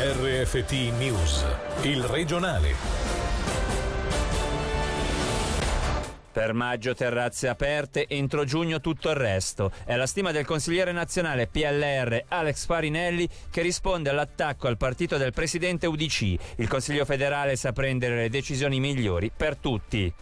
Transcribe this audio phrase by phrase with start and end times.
[0.00, 1.44] RFT News,
[1.82, 2.72] il regionale.
[6.30, 9.72] Per maggio terrazze aperte, entro giugno tutto il resto.
[9.84, 15.32] È la stima del consigliere nazionale PLR Alex Farinelli che risponde all'attacco al partito del
[15.32, 16.36] presidente UDC.
[16.58, 20.14] Il Consiglio federale sa prendere le decisioni migliori per tutti.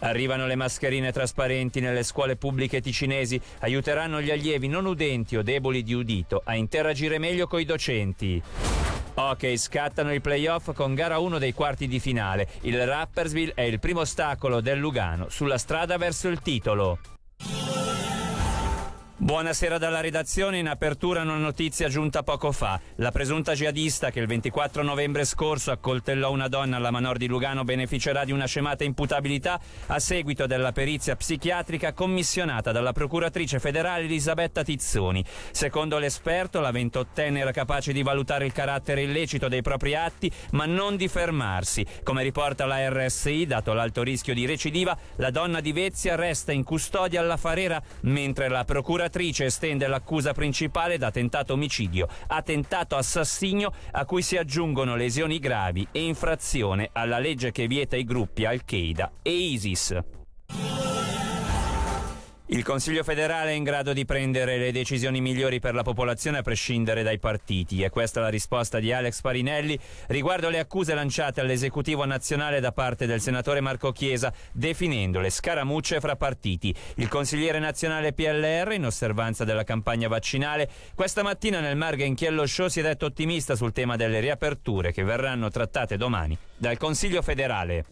[0.00, 5.82] Arrivano le mascherine trasparenti nelle scuole pubbliche ticinesi, aiuteranno gli allievi non udenti o deboli
[5.82, 8.42] di udito a interagire meglio coi docenti.
[9.14, 12.48] Ok, scattano i playoff con gara 1 dei quarti di finale.
[12.62, 16.98] Il Rappersville è il primo ostacolo del Lugano sulla strada verso il titolo.
[19.22, 22.80] Buonasera dalla redazione, in apertura una notizia giunta poco fa.
[22.96, 27.62] La presunta jihadista che il 24 novembre scorso accoltellò una donna alla Manor di Lugano
[27.62, 34.64] beneficerà di una scemata imputabilità a seguito della perizia psichiatrica commissionata dalla procuratrice federale Elisabetta
[34.64, 35.24] Tizzoni.
[35.52, 40.66] Secondo l'esperto, la ventottenne era capace di valutare il carattere illecito dei propri atti, ma
[40.66, 41.86] non di fermarsi.
[42.02, 46.64] Come riporta la RSI, dato l'alto rischio di recidiva, la donna di Vezia resta in
[46.64, 53.72] custodia alla Farera mentre la procuratrice estende l'accusa principale da tentato omicidio a tentato assassinio
[53.92, 59.12] a cui si aggiungono lesioni gravi e infrazione alla legge che vieta i gruppi Al-Qaeda
[59.22, 60.21] e ISIS.
[62.52, 66.42] Il Consiglio federale è in grado di prendere le decisioni migliori per la popolazione a
[66.42, 67.80] prescindere dai partiti.
[67.80, 72.70] E questa è la risposta di Alex Parinelli riguardo le accuse lanciate all'esecutivo nazionale da
[72.70, 76.74] parte del senatore Marco Chiesa, definendole scaramucce fra partiti.
[76.96, 82.68] Il consigliere nazionale PLR, in osservanza della campagna vaccinale, questa mattina nel Marga Inchiello Show
[82.68, 87.91] si è detto ottimista sul tema delle riaperture che verranno trattate domani dal Consiglio federale.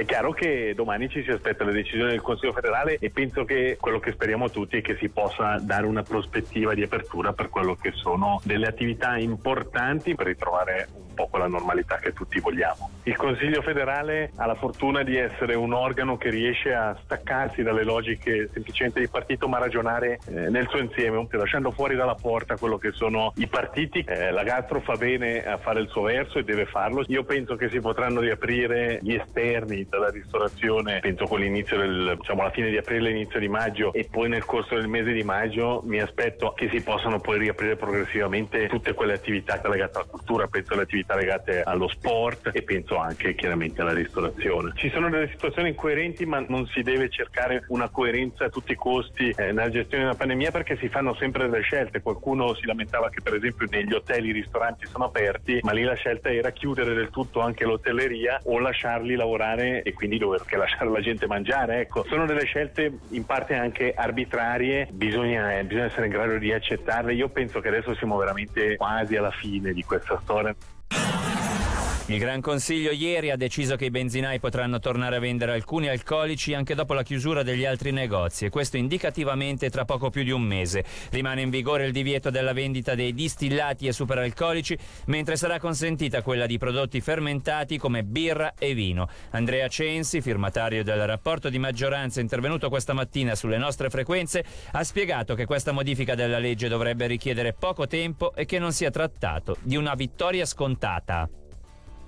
[0.00, 3.76] È chiaro che domani ci si aspetta le decisioni del Consiglio federale e penso che
[3.78, 7.74] quello che speriamo tutti è che si possa dare una prospettiva di apertura per quello
[7.74, 12.88] che sono delle attività importanti per ritrovare un po' quella normalità che tutti vogliamo.
[13.02, 17.84] Il Consiglio federale ha la fortuna di essere un organo che riesce a staccarsi dalle
[17.84, 22.78] logiche semplicemente di partito ma ragionare eh, nel suo insieme, lasciando fuori dalla porta quello
[22.78, 24.02] che sono i partiti.
[24.08, 27.04] Eh, la Gastro fa bene a fare il suo verso e deve farlo.
[27.08, 32.42] Io penso che si potranno riaprire gli esterni dalla ristorazione, penso con l'inizio del, diciamo
[32.42, 35.82] la fine di aprile, inizio di maggio e poi nel corso del mese di maggio
[35.84, 40.72] mi aspetto che si possano poi riaprire progressivamente tutte quelle attività legate alla cultura, penso
[40.72, 44.72] alle attività legate allo sport e penso anche chiaramente alla ristorazione.
[44.76, 48.76] Ci sono delle situazioni incoerenti ma non si deve cercare una coerenza a tutti i
[48.76, 52.00] costi eh, nella gestione della pandemia perché si fanno sempre delle scelte.
[52.00, 55.94] Qualcuno si lamentava che per esempio negli hotel i ristoranti sono aperti ma lì la
[55.94, 61.00] scelta era chiudere del tutto anche l'hotelleria o lasciarli lavorare e quindi dover lasciare la
[61.00, 61.80] gente mangiare.
[61.80, 66.52] Ecco, sono delle scelte in parte anche arbitrarie, bisogna, eh, bisogna essere in grado di
[66.52, 67.14] accettarle.
[67.14, 70.54] Io penso che adesso siamo veramente quasi alla fine di questa storia.
[72.10, 76.54] Il Gran Consiglio ieri ha deciso che i benzinai potranno tornare a vendere alcuni alcolici
[76.54, 80.42] anche dopo la chiusura degli altri negozi e questo indicativamente tra poco più di un
[80.42, 80.84] mese.
[81.10, 84.76] Rimane in vigore il divieto della vendita dei distillati e superalcolici,
[85.06, 89.08] mentre sarà consentita quella di prodotti fermentati come birra e vino.
[89.30, 95.36] Andrea Censi, firmatario del rapporto di maggioranza intervenuto questa mattina sulle nostre frequenze, ha spiegato
[95.36, 99.76] che questa modifica della legge dovrebbe richiedere poco tempo e che non sia trattato di
[99.76, 101.30] una vittoria scontata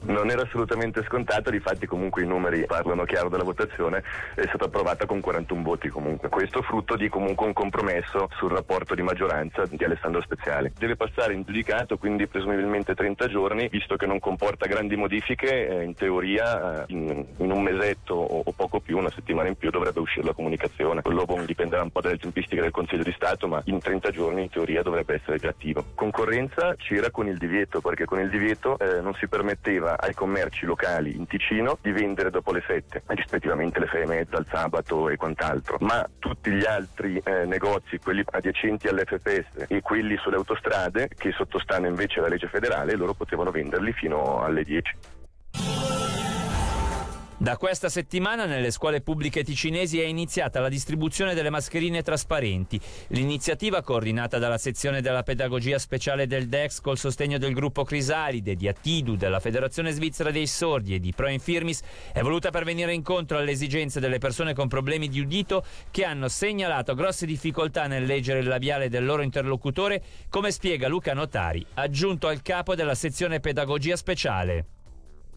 [0.03, 4.03] non era assolutamente scontato, difatti comunque i numeri parlano chiaro della votazione,
[4.35, 6.29] è stata approvata con 41 voti comunque.
[6.29, 10.73] Questo frutto di comunque un compromesso sul rapporto di maggioranza di Alessandro Speziali.
[10.77, 15.85] Deve passare in giudicato, quindi presumibilmente 30 giorni, visto che non comporta grandi modifiche, eh,
[15.85, 19.71] in teoria eh, in, in, un mesetto o, o, poco più, una settimana in più
[19.71, 21.03] dovrebbe uscire la comunicazione.
[21.03, 24.51] Quello dipenderà un po' dalle tempistiche del Consiglio di Stato, ma in 30 giorni in
[24.51, 25.85] teoria dovrebbe essere già attivo.
[25.95, 30.67] Concorrenza c'era con il divieto, perché con il divieto eh, non si permetteva ai commerci
[30.67, 35.09] locali in Ticino di vendere dopo le 7, rispettivamente le 6 e mezza, il sabato
[35.09, 41.09] e quant'altro, ma tutti gli altri eh, negozi, quelli adiacenti all'FPS e quelli sulle autostrade
[41.09, 45.21] che sottostanno invece alla legge federale, loro potevano venderli fino alle 10.
[47.43, 52.81] Da questa settimana nelle scuole pubbliche ticinesi è iniziata la distribuzione delle mascherine trasparenti.
[53.09, 58.69] L'iniziativa, coordinata dalla sezione della pedagogia speciale del DEX col sostegno del gruppo Crisalide, di
[58.69, 61.81] Attidu, della Federazione Svizzera dei Sordi e di Pro Infirmis,
[62.13, 66.29] è voluta per venire incontro alle esigenze delle persone con problemi di udito che hanno
[66.29, 72.29] segnalato grosse difficoltà nel leggere il labiale del loro interlocutore, come spiega Luca Notari, aggiunto
[72.29, 74.67] al capo della sezione pedagogia speciale.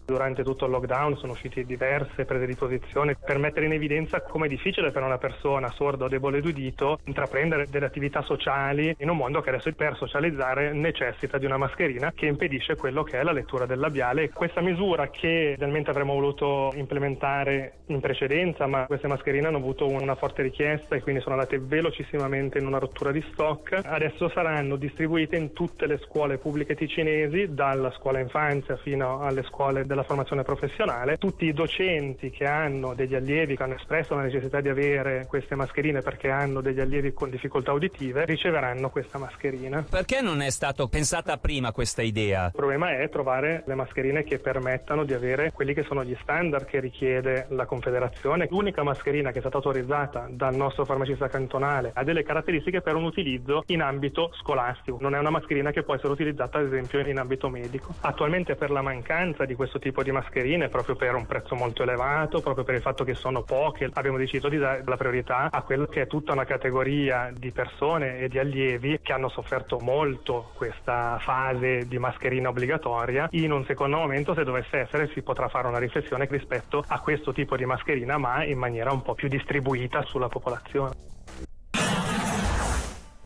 [0.06, 4.46] Durante tutto il lockdown sono uscite diverse prese di posizione per mettere in evidenza come
[4.46, 9.18] è difficile per una persona sorda o debole d'udito intraprendere delle attività sociali in un
[9.18, 13.32] mondo che adesso per socializzare necessita di una mascherina che impedisce quello che è la
[13.32, 14.30] lettura del labiale.
[14.30, 20.14] Questa misura che idealmente avremmo voluto implementare in precedenza, ma queste mascherine hanno avuto una
[20.14, 23.82] forte richiesta e quindi sono andate velocissimamente in una rottura di stock.
[23.84, 29.86] Adesso saranno distribuite in tutte le scuole pubbliche ticinesi, dalla scuola infanzia fino alle scuole
[29.96, 31.18] della formazione professionale.
[31.18, 35.56] Tutti i docenti che hanno degli allievi che hanno espresso la necessità di avere queste
[35.56, 39.86] mascherine perché hanno degli allievi con difficoltà uditive riceveranno questa mascherina.
[39.90, 42.48] Perché non è stata pensata prima questa idea?
[42.48, 46.66] Il problema è trovare le mascherine che permettano di avere quelli che sono gli standard
[46.66, 48.48] che richiede la Confederazione.
[48.50, 53.06] L'unica mascherina che è stata autorizzata dal nostro farmacista cantonale ha delle caratteristiche per un
[53.06, 54.98] utilizzo in ambito scolastico.
[55.00, 57.94] Non è una mascherina che può essere utilizzata ad esempio in ambito medico.
[58.02, 62.42] Attualmente per la mancanza di questo tipo di mascherine, proprio per un prezzo molto elevato,
[62.42, 65.86] proprio per il fatto che sono poche, abbiamo deciso di dare la priorità a quello
[65.86, 71.20] che è tutta una categoria di persone e di allievi che hanno sofferto molto questa
[71.20, 73.28] fase di mascherina obbligatoria.
[73.34, 77.32] In un secondo momento, se dovesse essere, si potrà fare una riflessione rispetto a questo
[77.32, 80.94] tipo di mascherina, ma in maniera un po' più distribuita sulla popolazione.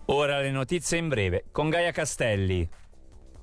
[0.08, 2.68] Ora le notizie in breve con Gaia Castelli.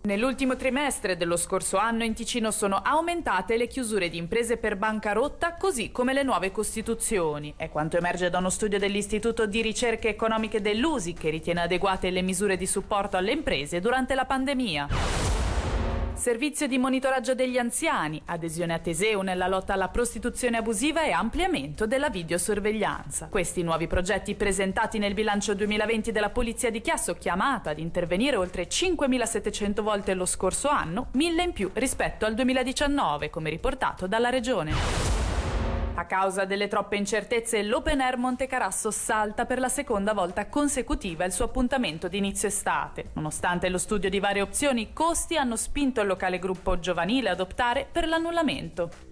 [0.07, 5.57] Nell'ultimo trimestre dello scorso anno in Ticino sono aumentate le chiusure di imprese per bancarotta,
[5.57, 7.55] così come le nuove costituzioni.
[7.57, 12.23] È quanto emerge da uno studio dell'Istituto di Ricerche Economiche dell'USI, che ritiene adeguate le
[12.23, 15.36] misure di supporto alle imprese durante la pandemia.
[16.27, 21.87] Servizio di monitoraggio degli anziani, adesione a Teseo nella lotta alla prostituzione abusiva e ampliamento
[21.87, 23.29] della videosorveglianza.
[23.31, 28.67] Questi nuovi progetti presentati nel bilancio 2020 della Polizia di Chiasso, chiamata ad intervenire oltre
[28.67, 35.16] 5.700 volte lo scorso anno, 1.000 in più rispetto al 2019, come riportato dalla Regione.
[35.99, 41.25] A causa delle troppe incertezze, l'Open Air Monte Carasso salta per la seconda volta consecutiva
[41.25, 43.13] il suo appuntamento di inizio estate.
[43.15, 47.41] Nonostante lo studio di varie opzioni, i costi hanno spinto il locale gruppo giovanile ad
[47.41, 49.06] optare per l'annullamento.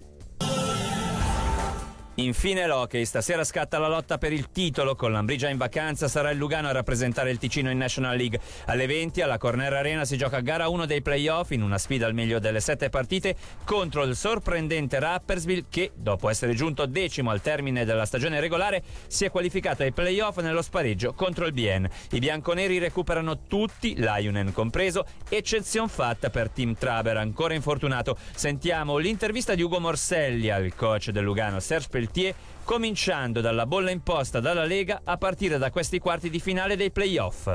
[2.17, 6.37] Infine l'hockey, stasera scatta la lotta per il titolo, con l'Ambrigia in vacanza sarà il
[6.37, 8.39] Lugano a rappresentare il Ticino in National League.
[8.67, 12.13] Alle 20 alla Corner Arena si gioca gara 1 dei playoff in una sfida al
[12.13, 13.35] meglio delle sette partite
[13.65, 19.25] contro il sorprendente Rappersville che, dopo essere giunto decimo al termine della stagione regolare, si
[19.25, 21.85] è qualificato ai playoff nello spareggio contro il Bien.
[22.11, 28.17] I bianconeri recuperano tutti, Lionen compreso, eccezion fatta per Tim Traber ancora infortunato.
[28.33, 33.89] Sentiamo l'intervista di Ugo Morselli al coach del Lugano, Serge Pellegrini Peltier, cominciando dalla bolla
[33.89, 37.47] imposta dalla Lega a partire da questi quarti di finale dei playoff.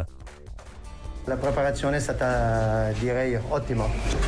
[1.24, 3.86] La preparazione è stata direi ottima.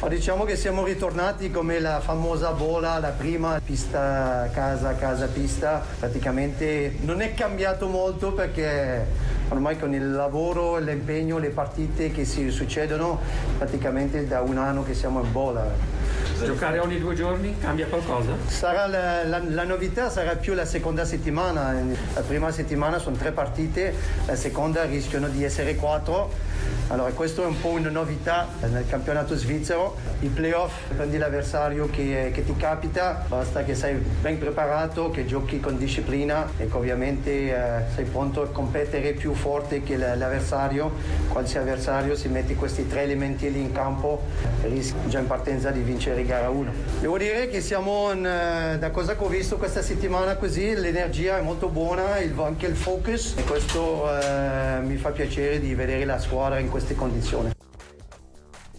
[0.08, 5.82] Diciamo che siamo ritornati come la famosa bola, la prima pista casa, casa pista.
[5.98, 9.06] Praticamente non è cambiato molto perché
[9.48, 13.18] ormai con il lavoro, l'impegno, le partite che si succedono
[13.58, 16.01] praticamente da un anno che siamo in bola.
[16.44, 18.32] Giocare ogni due giorni cambia qualcosa?
[18.46, 21.74] Sarà la, la, la, novità sarà più la seconda settimana.
[22.14, 23.94] La prima settimana sono tre partite,
[24.26, 26.50] la seconda rischiano di essere quattro.
[26.88, 29.96] Allora questo è un po' una novità nel campionato svizzero.
[30.20, 35.58] I playoff prendi l'avversario che, che, ti capita, basta che sei ben preparato, che giochi
[35.58, 40.92] con disciplina e che ovviamente eh, sei pronto a competere più forte che l'avversario.
[41.28, 44.22] Qualsiasi avversario si mette questi tre elementi lì in campo
[44.62, 46.70] rischi già in partenza di vincere gara 1.
[47.00, 51.38] Devo dire che siamo, in, eh, da cosa che ho visto questa settimana così, l'energia
[51.38, 56.04] è molto buona, il, anche il focus e questo eh, mi fa piacere di vedere
[56.04, 57.50] la squadra in queste condizioni.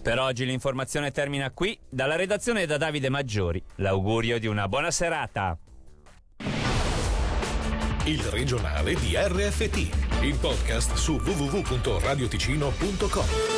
[0.02, 1.78] Per oggi l'informazione termina qui.
[1.90, 3.62] Dalla redazione da Davide Maggiori.
[3.75, 5.58] L'augurio di una buona serata.
[8.06, 13.52] Il regionale di RFT, il podcast su www.radioticino.com.